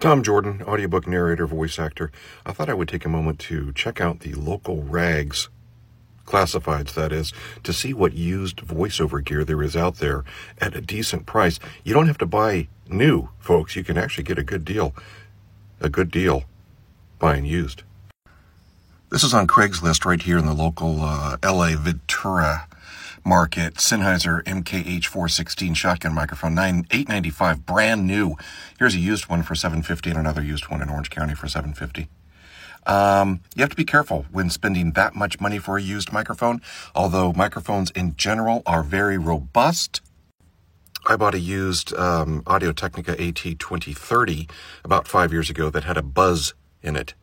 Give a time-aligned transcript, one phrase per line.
[0.00, 2.12] Tom Jordan, audiobook narrator, voice actor.
[2.46, 5.48] I thought I would take a moment to check out the local rags
[6.24, 7.32] classifieds, that is,
[7.64, 10.24] to see what used voiceover gear there is out there
[10.58, 11.58] at a decent price.
[11.82, 13.74] You don't have to buy new, folks.
[13.74, 14.94] You can actually get a good deal.
[15.80, 16.44] A good deal
[17.18, 17.82] buying used.
[19.10, 22.67] This is on Craigslist right here in the local uh, LA Ventura
[23.28, 23.74] market.
[23.74, 28.36] Sennheiser MKH416 shotgun microphone, nine eight ninety five, brand new.
[28.78, 32.08] Here's a used one for 750 and another used one in Orange County for 750.
[32.86, 36.62] Um, you have to be careful when spending that much money for a used microphone,
[36.94, 40.00] although microphones in general are very robust.
[41.06, 44.50] I bought a used um, Audio Technica AT2030
[44.84, 47.14] about five years ago that had a buzz in it.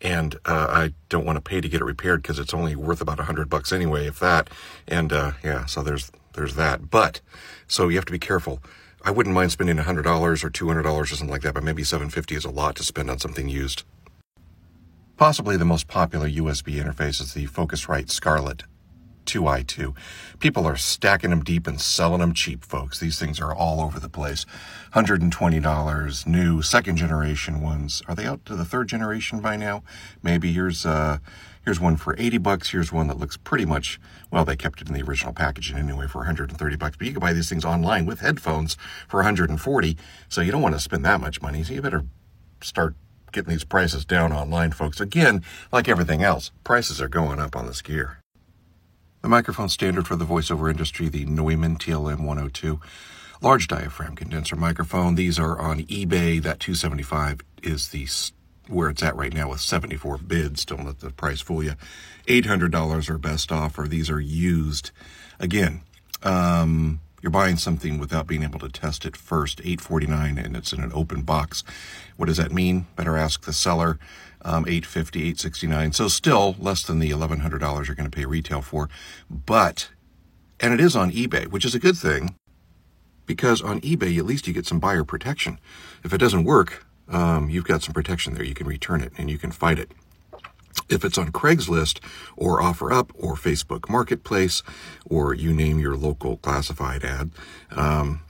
[0.00, 3.00] And uh, I don't want to pay to get it repaired because it's only worth
[3.00, 4.50] about a hundred bucks anyway, if that.
[4.86, 6.90] And uh, yeah, so there's there's that.
[6.90, 7.20] But
[7.66, 8.62] so you have to be careful.
[9.02, 11.54] I wouldn't mind spending a hundred dollars or two hundred dollars or something like that,
[11.54, 13.84] but maybe seven fifty is a lot to spend on something used.
[15.16, 18.64] Possibly the most popular USB interface is the Focusrite Scarlett
[19.26, 19.94] 2i2.
[20.38, 22.98] People are stacking them deep and selling them cheap, folks.
[22.98, 24.46] These things are all over the place.
[24.94, 28.02] $120 new second generation ones.
[28.08, 29.82] Are they out to the third generation by now?
[30.22, 31.18] Maybe here's uh
[31.64, 32.70] here's one for 80 bucks.
[32.70, 36.06] Here's one that looks pretty much well, they kept it in the original packaging anyway
[36.06, 36.96] for 130 bucks.
[36.96, 38.76] But you can buy these things online with headphones
[39.08, 39.96] for 140.
[40.28, 41.62] So you don't want to spend that much money.
[41.62, 42.04] So you better
[42.62, 42.94] start
[43.32, 45.00] getting these prices down online, folks.
[45.00, 48.18] Again, like everything else, prices are going up on this gear.
[49.26, 52.78] The microphone standard for the voiceover industry, the Neumann TLM 102,
[53.42, 55.16] large diaphragm condenser microphone.
[55.16, 56.40] These are on eBay.
[56.40, 58.06] That 275 is the
[58.68, 60.64] where it's at right now with 74 bids.
[60.64, 61.74] Don't let the price fool you.
[62.28, 63.88] $800 are best offer.
[63.88, 64.92] These are used.
[65.40, 65.80] Again,
[66.22, 69.60] um, you're buying something without being able to test it first.
[69.60, 71.64] 849 and it's in an open box.
[72.16, 72.86] What does that mean?
[72.96, 73.98] Better ask the seller.
[74.42, 78.88] Um, 850 869 so still less than the $1100 you're going to pay retail for.
[79.28, 79.88] But
[80.60, 82.36] and it is on ebay which is a good thing
[83.24, 85.58] because on ebay at least you get some buyer protection.
[86.04, 88.44] If it doesn't work um, you've got some protection there.
[88.44, 89.90] You can return it and you can fight it
[90.88, 92.00] if it's on Craigslist
[92.36, 94.62] or OfferUp or Facebook Marketplace
[95.04, 97.30] or you name your local classified ad,
[97.72, 98.20] um,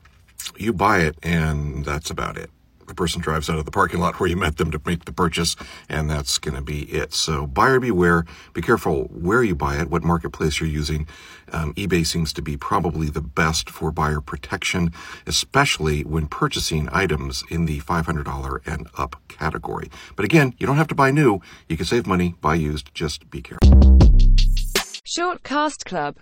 [0.56, 2.50] you buy it and that's about it
[2.86, 5.12] the person drives out of the parking lot where you met them to make the
[5.12, 5.56] purchase,
[5.88, 7.12] and that's going to be it.
[7.12, 8.24] So buyer beware.
[8.52, 11.06] Be careful where you buy it, what marketplace you're using.
[11.52, 14.92] Um, eBay seems to be probably the best for buyer protection,
[15.26, 19.90] especially when purchasing items in the $500 and up category.
[20.14, 21.40] But again, you don't have to buy new.
[21.68, 22.94] You can save money, buy used.
[22.94, 23.96] Just be careful.
[25.06, 26.14] Shortcast Club